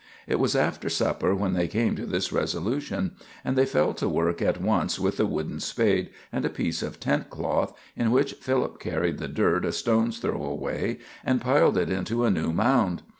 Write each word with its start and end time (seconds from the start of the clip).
It 0.25 0.39
was 0.39 0.55
after 0.55 0.89
supper 0.89 1.35
when 1.35 1.53
they 1.53 1.67
came 1.67 1.95
to 1.95 2.07
this 2.07 2.33
resolution, 2.33 3.11
and 3.45 3.55
they 3.55 3.67
fell 3.67 3.93
to 3.93 4.09
work 4.09 4.41
at 4.41 4.59
once 4.59 4.99
with 4.99 5.17
the 5.17 5.27
wooden 5.27 5.59
spade 5.59 6.09
and 6.31 6.43
a 6.43 6.49
piece 6.49 6.81
of 6.81 6.99
tent 6.99 7.29
cloth, 7.29 7.77
in 7.95 8.09
which 8.09 8.33
Philip 8.33 8.79
carried 8.79 9.19
the 9.19 9.27
dirt 9.27 9.63
a 9.63 9.71
stone's 9.71 10.17
throw 10.17 10.43
away 10.43 10.97
and 11.23 11.39
piled 11.39 11.77
it 11.77 11.91
into 11.91 12.25
a 12.25 12.31
new 12.31 12.51
mound. 12.51 13.03